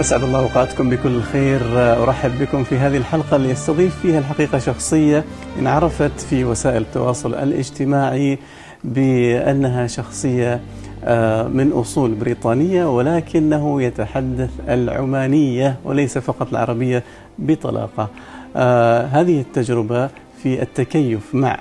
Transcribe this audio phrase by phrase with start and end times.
[0.00, 1.60] أسعد الله أوقاتكم بكل خير.
[2.02, 5.24] أرحب بكم في هذه الحلقة اللي يستضيف فيها الحقيقة شخصية
[5.58, 8.38] انعرفت في وسائل التواصل الاجتماعي
[8.84, 10.60] بأنها شخصية
[11.04, 17.02] آه، من أصول بريطانية ولكنه يتحدث العمانية وليس فقط العربية
[17.38, 18.08] بطلاقة.
[18.56, 20.08] آه، هذه التجربة
[20.42, 21.58] في التكيف مع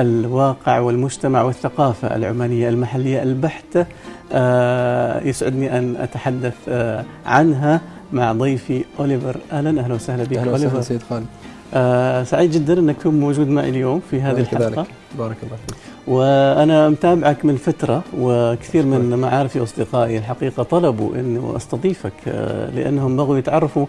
[0.00, 3.86] الواقع والمجتمع والثقافة العمانية المحلية البحتة
[4.32, 7.80] آه، يسعدني أن أتحدث آه، عنها
[8.12, 11.26] مع ضيفي أوليفر أهلا أهلا وسهلا بك أهلا وسهلا سيد خالد.
[11.74, 14.70] آه، سعيد جدا أنك تكون موجود معي اليوم في هذه وأنا الحلقة.
[14.70, 14.86] كذلك.
[15.18, 15.76] بارك الله فيك.
[16.06, 23.38] وأنا متابعك من فترة وكثير من معارفي وأصدقائي الحقيقة طلبوا أنه أستضيفك آه، لأنهم بغوا
[23.38, 23.86] يتعرفوا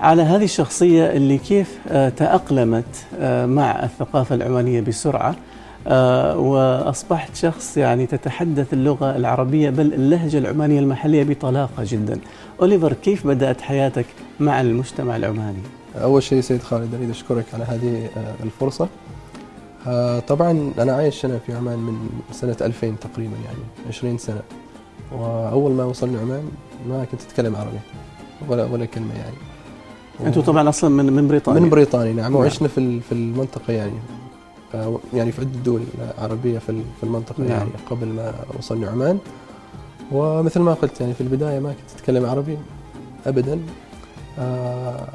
[0.00, 5.36] على هذه الشخصية اللي كيف آه، تأقلمت آه، مع الثقافة العمانية بسرعة
[5.86, 12.20] آه، وأصبحت شخص يعني تتحدث اللغة العربية بل اللهجة العمانية المحلية بطلاقة جدا.
[12.60, 14.06] أوليفر كيف بدأت حياتك
[14.40, 15.62] مع المجتمع العماني؟
[16.02, 18.08] أول شيء سيد خالد أريد أشكرك على هذه
[18.42, 18.88] الفرصة.
[19.86, 24.40] آه، طبعا أنا عايش هنا في عمان من سنة 2000 تقريبا يعني 20 سنة.
[25.12, 26.48] وأول ما وصلنا عمان
[26.88, 27.78] ما كنت أتكلم عربي
[28.48, 29.55] ولا ولا كلمة يعني.
[30.24, 32.36] أنتم طبعا أصلا من من بريطانيا من بريطانيا نعم نعم.
[32.36, 33.92] وعشنا في في المنطقة يعني
[34.74, 35.82] آه، يعني في عدة دول
[36.18, 37.50] عربية في في المنطقة نعم.
[37.50, 39.18] يعني قبل ما وصلنا عمان
[40.12, 42.58] ومثل ما قلت يعني في البداية ما كنت أتكلم عربي
[43.26, 43.60] ابدا
[44.38, 45.08] آه،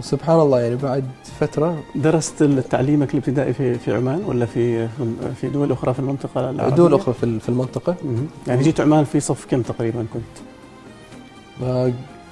[0.00, 1.04] وسبحان الله يعني بعد
[1.40, 4.88] فترة درست تعليمك الابتدائي في في عمان ولا في
[5.40, 7.94] في دول أخرى في المنطقة العربية؟ دول أخرى في في المنطقة.
[8.46, 10.38] يعني جيت عمان في صف كم تقريبا كنت؟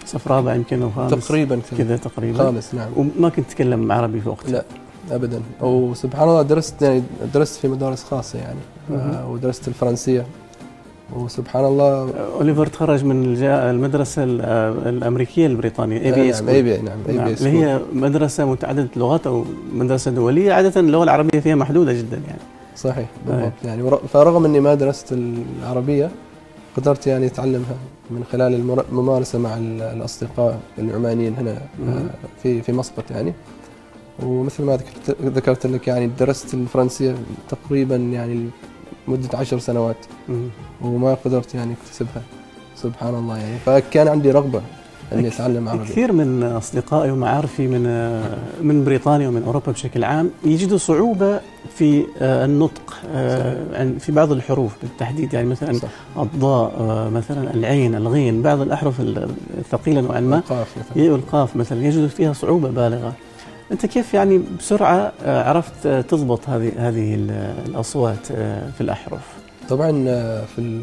[0.06, 1.26] صف رابع يمكن أو خامس.
[1.28, 1.96] تقريبا كذا.
[1.96, 2.38] تقريبا.
[2.38, 2.88] خامس نعم.
[2.96, 4.50] وما كنت تتكلم عربي في وقتها.
[4.52, 4.64] لا
[5.10, 5.40] ابدا.
[5.60, 7.02] وسبحان الله درست يعني
[7.34, 8.58] درست في مدارس خاصة يعني.
[8.92, 10.26] آه، ودرست الفرنسية.
[11.16, 12.10] وسبحان الله.
[12.34, 14.40] أوليفر تخرج من المدرسة ال-
[14.88, 17.26] الأمريكية البريطانية IB نعم IB نعم اي نعم.
[17.26, 22.20] بي اللي هي مدرسة متعددة اللغات أو مدرسة دولية عادة اللغة العربية فيها محدودة جدا
[22.26, 22.40] يعني.
[22.76, 23.90] صحيح بالضبط يعني.
[24.12, 25.12] فرغم إني ما درست
[25.62, 26.10] العربية
[26.76, 27.76] قدرت يعني أتعلمها
[28.10, 28.54] من خلال
[28.90, 31.50] الممارسة مع ال- الأصدقاء العمانيين هنا.
[31.88, 32.10] آه،
[32.42, 33.32] في في مسقط يعني
[34.22, 37.14] ومثل ما ذكرت ذكرت لك يعني درست الفرنسية
[37.48, 38.48] تقريبا يعني
[39.08, 39.96] مده عشر سنوات.
[40.82, 42.22] وما قدرت يعني أكتسبها
[42.76, 44.62] سبحان الله يعني فكان عندي رغبة
[45.12, 45.84] اني اتعلم عربي.
[45.84, 47.82] كثير من أصدقائي ومعارفي من
[48.62, 51.40] من بريطانيا ومن أوروبا بشكل عام يجدوا صعوبة
[51.76, 55.34] في آه، النطق آه، في بعض الحروف بالتحديد.
[55.34, 55.88] يعني مثلا صح.
[56.18, 59.00] الضاء آه، مثلا العين الغين بعض الأحرف
[59.58, 60.36] الثقيله نوعا ما
[60.96, 61.84] القاف مثلا.
[61.86, 63.12] يجدوا فيها صعوبة بالغة.
[63.72, 68.26] أنت كيف يعني بسرعة عرفت تضبط هذه هذه ال- الأصوات
[68.76, 69.20] في الأحرف؟
[69.68, 69.92] طبعا
[70.56, 70.80] في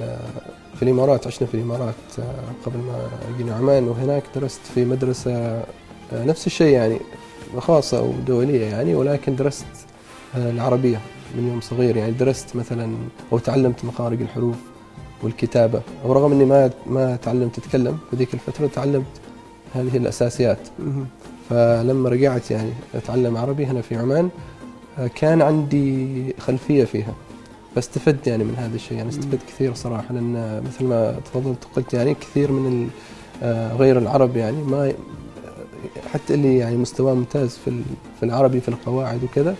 [0.78, 2.24] في الإمارات عشنا في الإمارات آه،
[2.66, 5.66] قبل ما جينا عمان وهناك درست في مدرسة آه،
[6.14, 7.00] نفس الشيء يعني
[7.58, 9.66] خاصة أو دولية يعني ولكن درست
[10.36, 11.02] آه، العربية
[11.36, 11.98] من يوم صغير.
[11.98, 12.96] يعني درست مثلا
[13.32, 14.56] أو تعلمت مخارج الحروف
[15.24, 15.82] والكتابة.
[16.06, 19.06] ورغم إني ما ما تعلمت أتكلم في ذيك الفترة تعلمت
[19.74, 20.60] هذه الأساسيات.
[20.80, 21.06] مهم.
[21.50, 24.30] فلما رجعت يعني أتعلم عربي هنا في عمان
[25.16, 27.14] كان عندي خلفية فيها.
[27.78, 32.14] فاستفدت يعني من هذا الشيء يعني استفدت كثير صراحة لأن مثل ما تفضلت قلت يعني
[32.14, 32.90] كثير من
[33.44, 34.94] آه، غير العرب يعني ما
[36.14, 37.82] حتى اللي يعني مستواه ممتاز في
[38.20, 39.56] في العربي في القواعد وكذا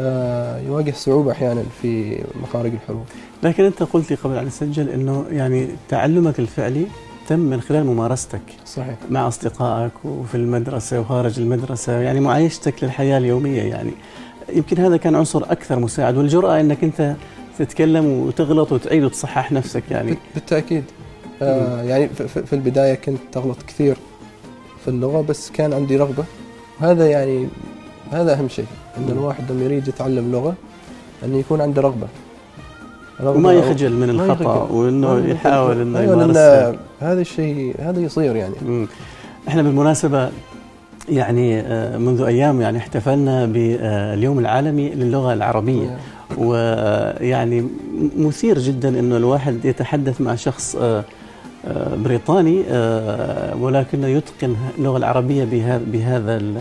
[0.00, 3.06] آه، يواجه صعوبة أحيانا في مخارج الحروف.
[3.42, 6.86] لكن أنت قلت لي قبل أن نسجل إنه يعني تعلمك الفعلي
[7.28, 8.96] تم من خلال ممارستك صحيح.
[9.10, 13.92] مع أصدقائك وفي المدرسة وخارج المدرسة يعني معايشتك للحياة اليومية يعني.
[14.52, 17.16] يمكن هذا كان عنصر أكثر مساعد والجرأة إنك أنت
[17.58, 20.16] تتكلم وتغلط وتعيد وتصحح نفسك يعني.
[20.34, 20.84] بالتأكيد.
[21.42, 23.96] آه يعني في- البداية كنت تغلط كثير
[24.84, 26.24] في اللغة بس كان عندي رغبة.
[26.80, 27.48] وهذا يعني
[28.12, 28.64] هذا أهم شيء
[28.98, 29.08] إن.
[29.08, 30.54] الواحد لما يريد يتعلم لغة
[31.24, 32.06] انه يكون عنده رغبة.
[33.20, 34.68] رغبة وما يخجل من الخطأ.
[34.70, 36.36] وإنه يحاول إنه أيوة يمارس
[37.00, 38.54] هذا الشيء هذا يصير يعني.
[38.66, 38.86] مم.
[39.48, 40.30] إحنا بالمناسبة
[41.08, 45.98] يعني آه، منذ أيام يعني احتفلنا باليوم العالمي للغة العربية.
[46.36, 47.68] ويعني
[48.16, 51.04] مثير جدا إنه الواحد يتحدث مع شخص آه،
[51.66, 56.58] آه، بريطاني آه، ولكنه يتقن اللغة العربية بهذا بهذا ال-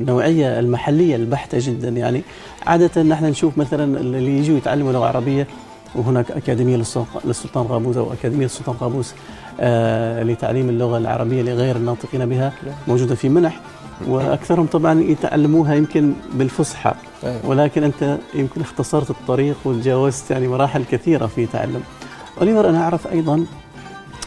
[0.00, 1.88] النوعية المحلية البحتة جدا.
[1.88, 2.22] يعني
[2.66, 5.46] عادة نحن نشوف مثلا اللي يجوا يتعلموا لغة عربية
[5.94, 6.76] وهناك أكاديمية
[7.24, 9.14] للسلطان قابوس أو أكاديمية السلطان قابوس
[10.30, 12.52] لتعليم اللغة العربية لغير الناطقين بها
[12.88, 13.60] موجودة في منح.
[14.08, 16.94] وأكثرهم طبعا يتعلموها يمكن بالفصحى
[17.24, 17.46] أيوة.
[17.46, 21.82] ولكن أنت يمكن اختصرت الطريق وتجاوزت يعني مراحل كثيرة في تعلم.
[22.40, 23.46] أوليفر أنا أعرف أيضا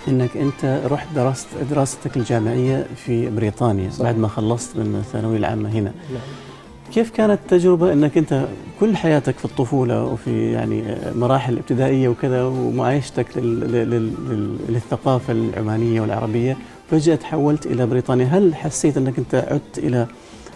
[0.07, 4.03] إنك أنت رحت درست دراستك الجامعية في بريطانيا صح.
[4.03, 6.21] بعد ما خلصت من الثانوية العامة هنا نعم.
[6.93, 8.45] كيف كانت التجربة إنك أنت
[8.79, 16.01] كل حياتك في الطفولة وفي يعني مراحل ابتدائية وكذا ومعايشتك لل لل لل للثقافة العمانية
[16.01, 16.57] والعربية
[16.91, 18.25] فجاه تحولت إلى بريطانيا.
[18.25, 20.07] هل حسيت أنك أنت عدت إلى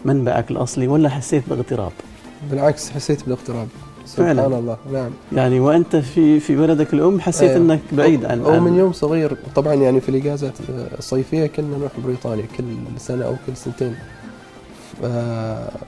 [0.05, 1.91] منبعك الأصلي ولا حسيت باغتراب؟
[2.51, 3.67] بالعكس حسيت بالاغتراب.
[4.17, 4.41] فعلا.
[4.41, 4.77] سبحان الله.
[4.93, 5.11] نعم.
[5.31, 7.61] يعني وأنت في في بلدك الأم حسيت أيوة.
[7.61, 9.37] أنك بعيد عن أو من يوم صغير.
[9.55, 10.53] طبعا يعني في الإجازات
[10.97, 12.63] الصيفية كنا نروح بريطانيا كل
[12.97, 13.95] سنة أو كل سنتين.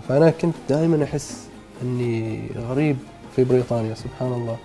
[0.07, 1.37] فأنا كنت دائما أحس
[1.81, 2.97] أني غريب
[3.35, 3.95] في بريطانيا.
[3.95, 4.57] سبحان الله.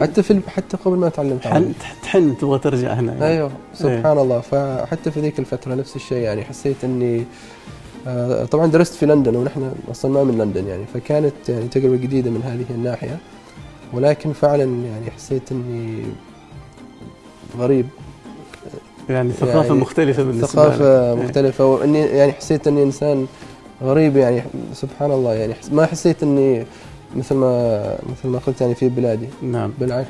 [0.00, 1.66] حتى في حتى قبل ما تعلمت عربي.
[1.66, 3.26] حن تحن تبغى ترجع هنا يعني.
[3.26, 4.40] أيوه سبحان الله.
[4.40, 6.44] فحتى في ذيك الفترة نفس الشيء يعني.
[6.44, 7.24] حسيت إني
[8.06, 10.84] آه، طبعا درست في لندن ونحن أصلا ما من لندن يعني.
[10.94, 13.18] فكانت يعني تجربة جديدة من هذه الناحية.
[13.92, 16.02] ولكن فعلا يعني حسيت إني
[17.58, 17.86] غريب.
[19.08, 21.24] يعني ثقافة يعني مختلفة بالنسبة ثقافة لك.
[21.24, 21.66] مختلفة.
[21.66, 23.26] وإني يعني حسيت إني إنسان
[23.82, 24.42] غريب يعني.
[24.72, 25.54] سبحان الله يعني.
[25.72, 26.64] ما حسيت إني
[27.16, 29.28] مثل ما مثل ما قلت يعني في بلادي.
[29.42, 29.72] نعم.
[29.80, 30.08] بالعكس.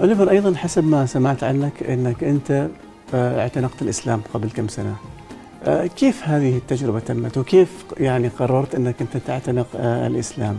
[0.00, 2.68] اوليفر أيضا حسب ما سمعت عنك إنك أنت
[3.14, 4.96] آه، اعتنقت الإسلام قبل كم سنة.
[5.64, 10.56] آه، كيف هذه التجربة تمت؟ وكيف يعني قررت إنك أنت تعتنق آه، الإسلام؟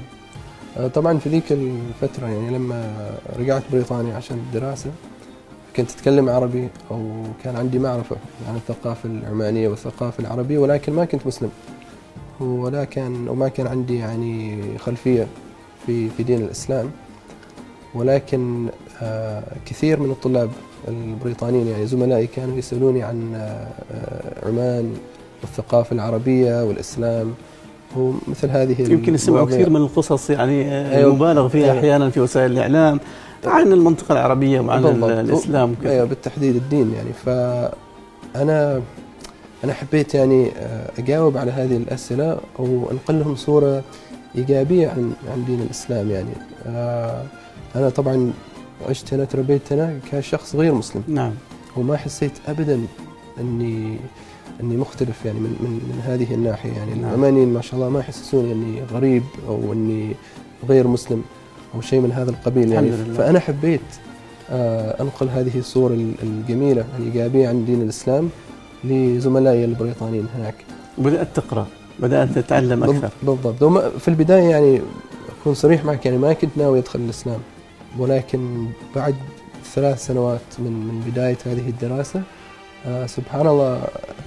[0.94, 2.94] طبعا في ذيك الفترة يعني لما
[3.40, 4.92] رجعت بريطانيا عشان الدراسة
[5.76, 8.16] كنت أتكلم عربي أو كان عندي معرفة
[8.50, 11.50] عن الثقافة العمانية والثقافة العربية ولكن ما كنت مسلم.
[12.40, 15.28] ولا كان وما كان عندي يعني خلفية
[15.90, 16.92] في في دين الإسلام
[17.96, 18.68] ولكن
[19.02, 20.50] آه، كثير من الطلاب
[20.88, 24.94] البريطانيين يعني زملائي كانوا يسألوني عن آه، آه، عمان
[25.42, 27.34] والثقافة العربية والإسلام
[27.98, 29.46] ومثل هذه يمكن يسمعوا.
[29.48, 31.10] كثير من القصص يعني أيوة.
[31.12, 31.80] المبالغ فيها أيوة.
[31.80, 33.00] أحيانا في وسائل الإعلام
[33.46, 35.10] عن المنطقة العربية وعن ال- بالضبط.
[35.10, 35.92] الإسلام وكذا.
[35.92, 38.82] أيوه بالتحديد الدين يعني فانا
[39.64, 40.52] أنا حبيت يعني
[41.00, 43.84] أجاوب على هذه الأسئلة وأنقل لهم صورة
[44.36, 46.30] إيجابية عن عن دين الإسلام يعني.
[46.68, 47.24] آه،
[47.76, 48.32] أنا طبعا
[48.90, 51.04] عشت هنا تربيت هنا كشخص غير مسلم.
[51.08, 51.32] نعم.
[51.78, 52.80] وما حسيت ابدا
[53.40, 53.98] اني
[54.64, 56.94] إني مختلف يعني من من, من هذه الناحية يعني.
[56.94, 57.10] نعم.
[57.10, 60.16] العمانيين ما شاء الله ما يحسسوني إني غريب أو إني
[60.70, 61.24] غير مسلم
[61.76, 62.90] أو شيء من هذا القبيل يعني.
[62.90, 63.14] لله.
[63.18, 63.82] فأنا حبيت
[64.52, 68.30] آه، أنقل هذه الصورة ال- الجميلة الإيجابية عن دين الإسلام
[68.84, 70.56] لزملائي البريطانيين هناك.
[70.98, 71.68] وبدات تقرأ؟
[72.02, 73.64] بدأت تتعلم أكثر بالضبط
[74.00, 74.82] في البداية يعني
[75.42, 77.40] أكون صريح معك يعني ما كنت ناوي أدخل الإسلام
[77.98, 79.16] ولكن بعد
[79.76, 82.22] ثلاث سنوات من من بداية هذه الدراسة
[82.88, 83.82] آه سبحان الله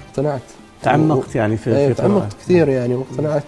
[0.08, 0.42] اقتنعت
[0.82, 2.32] تعمقت يعني في أيوة في تعمقت.
[2.32, 3.44] كثير يعني واقتنعت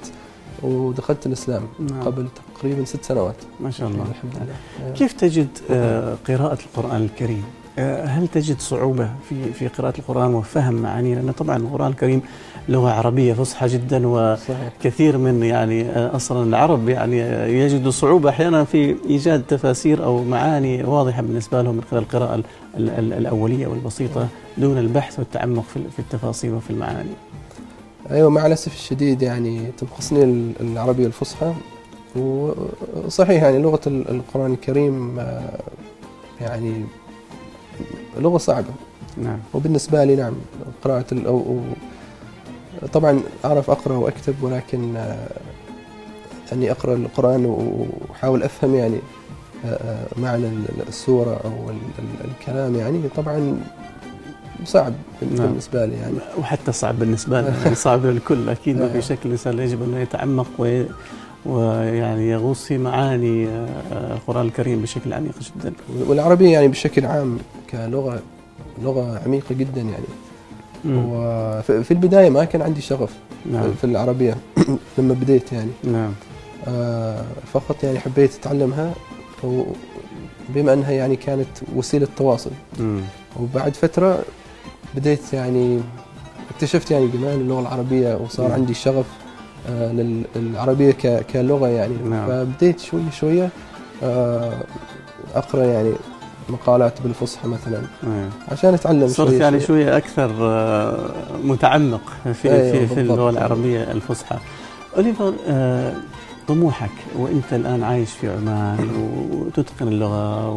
[0.63, 2.03] ودخلت الإسلام نعم.
[2.03, 4.93] قبل تقريبا ست سنوات ما شاء الله الحمد لله.
[4.93, 7.45] كيف تجد آه، قراءة القرآن الكريم؟
[7.79, 12.23] آه، هل تجد صعوبة في في قراءة القرآن وفهم معانيه؟ لأن طبعا القرآن الكريم
[12.69, 18.65] لغة عربية فصحى جدا وكثير من يعني آه، أصلا العرب يعني آه، يجدوا صعوبة أحيانا
[18.65, 22.45] في إيجاد تفاسير أو معاني واضحة بالنسبة لهم من خلال القراءة ال-
[22.77, 24.29] ال- ال- الأولية والبسيطة
[24.59, 27.11] دون البحث والتعمق في التفاصيل وفي المعاني.
[28.11, 31.53] أيوه مع الأسف الشديد يعني تنقصني ال- العربية الفصحى
[32.17, 35.19] وصحيح يعني لغة ال- القرآن الكريم
[36.41, 36.85] يعني
[38.19, 38.69] لغة صعبة
[39.17, 40.33] نعم وبالنسبة لي نعم
[40.85, 41.61] قراءة ال- أو أو
[42.93, 45.29] طبعا أعرف أقرأ وأكتب ولكن آه،
[46.53, 48.99] أني أقرأ القرآن وأحاول أفهم يعني
[49.65, 53.59] آه، آه، معنى ال- السورة أو ال- ال- الكلام يعني طبعا
[54.65, 54.93] صعب
[55.23, 55.47] نعم.
[55.47, 59.03] بالنسبة لي يعني وحتى صعب بالنسبة لنا يعني صعب للكل أكيد ما في.
[59.03, 60.87] شك الإنسان يجب أنه يتعمق وي
[61.47, 65.73] ويعني يغوص في معاني آه، القرآن الكريم بشكل عميق جدا
[66.09, 67.39] والعربية يعني بشكل عام
[67.71, 68.23] كلغة
[68.83, 70.05] لغة عميقة جدا يعني
[70.85, 71.05] مم.
[71.09, 73.11] وفي في البداية ما كان عندي شغف
[73.53, 74.37] نعم في العربية
[74.99, 76.13] لما بديت يعني نعم
[76.69, 78.95] آه، فقط يعني حبيت أتعلمها
[80.49, 83.01] بما أنها يعني كانت وسيلة تواصل مم.
[83.41, 84.23] وبعد فترة
[84.95, 85.81] بديت يعني
[86.51, 88.55] اكتشفت يعني جمال اللغة العربية وصار نعم.
[88.55, 89.07] عندي شغف
[89.69, 92.27] آه، لل- للعربية ك- كلغة يعني نعم.
[92.29, 93.49] فبديت شوي شوية
[94.03, 94.53] آه،
[95.35, 95.93] أقرأ يعني
[96.49, 98.29] مقالات بالفصحى مثلا أيوة.
[98.49, 99.67] عشان أتعلم صرت شوي يعني شوي.
[99.67, 101.11] شوية أكثر آه،
[101.45, 103.11] متعمق في أيوة، في في بالضبط.
[103.13, 104.37] اللغة العربية الفصحى.
[104.97, 105.93] أوليفر آه،
[106.49, 108.89] طموحك وأنت الآن عايش في عمان
[109.33, 110.49] وتتقن اللغة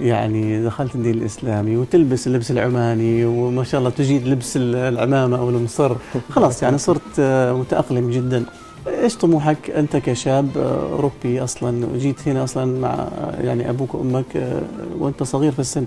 [0.00, 5.96] ويعني دخلت الدين الإسلامي وتلبس اللبس العماني وما شاء الله تجيد لبس العمامة أو المصر.
[6.34, 8.44] خلاص يعني صرت آه، متأقلم جدا.
[8.86, 10.58] إيش طموحك أنت كشاب
[10.92, 14.62] أوروبي أصلا؟ جيت هنا أصلا مع آه، يعني أبوك وأمك آه،
[14.98, 15.86] وأنت صغير في السن.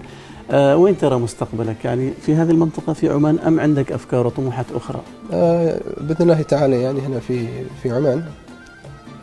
[0.53, 5.01] وين ترى مستقبلك؟ يعني في هذه المنطقة في عمان أم عندك أفكار وطموحات أخرى؟
[5.33, 7.47] آه بإذن الله تعالى يعني هنا في
[7.83, 8.23] في عمان.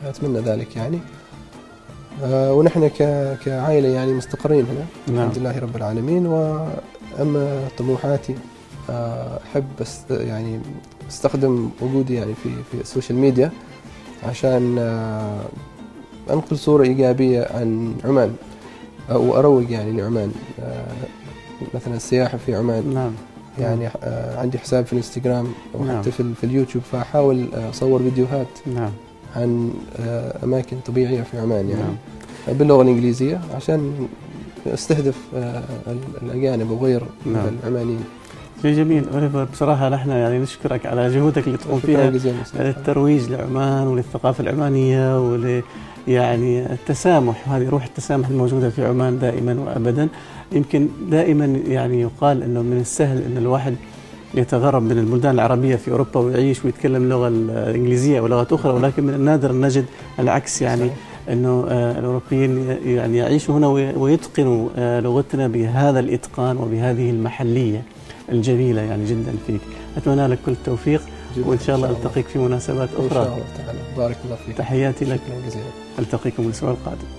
[0.07, 0.99] أتمنى ذلك يعني.
[2.23, 4.85] ونحن ك- كعائلة يعني مستقرين هنا
[5.17, 5.27] نعم.
[5.29, 6.27] الحمد لله رب العالمين.
[6.27, 8.35] واما طموحاتي
[8.91, 9.39] آه،
[9.83, 10.61] أست يعني
[11.09, 13.51] أستخدم وجودي يعني في في ال social media
[14.29, 15.41] عشان آه،
[16.31, 18.35] أنقل صورة إيجابية عن عمان
[19.11, 20.33] أو أروج يعني لعمان.
[20.61, 20.85] آه،
[21.75, 22.95] مثلا السياحة في عمان.
[22.95, 23.13] نعم.
[23.59, 25.47] يعني آه، عندي حساب في الإنستغرام
[25.81, 25.97] نعم.
[25.97, 28.47] وحتى في, في اليوتيوب فأحاول آه، أصور فيديوهات.
[28.75, 28.91] نعم.
[29.37, 29.71] عن
[30.01, 31.83] آه، أماكن طبيعية في عمان يعني.
[31.83, 32.55] نعم.
[32.59, 34.09] باللغة الإنجليزية عشان
[34.67, 35.99] أستهدف آه، ال-
[36.31, 37.47] الأجانب وغير نعم.
[37.63, 38.05] العمانيين.
[38.63, 39.05] شيء جميل.
[39.15, 42.13] أوليفر بصراحة نحن يعني نشكرك على جهودك اللي تقوم فيها.
[42.61, 45.63] الترويج لعمان وللثقافة العمانية ول
[46.09, 50.09] يعني التسامح وهذه روح التسامح الموجودة في عمان دائما وأبدا.
[50.53, 53.75] يمكن دائما يعني يقال أنه من السهل أن الواحد
[54.35, 59.15] يتغرب من البلدان العربية في أوروبا ويعيش ويتكلم اللغة الإنجليزية أو لغات أخرى ولكن من
[59.15, 59.85] النادر أن نجد
[60.19, 60.91] العكس يعني.
[61.29, 67.83] أنه آه، الأوروبيين يعني يعيشوا هنا وي- ويتقنوا آه، لغتنا بهذا الإتقان وبهذه المحلية
[68.33, 69.61] الجميلة يعني جدا فيك.
[69.97, 71.01] أتمنى لك كل التوفيق.
[71.45, 73.33] وإن شاء الله ألتقيك في مناسبات إن شاء أخرى.
[73.35, 73.79] الله تعالى.
[73.97, 74.57] بارك الله فيك.
[74.57, 75.21] تحياتي لك.
[75.99, 77.18] ألتقيكم الأسبوع القادم.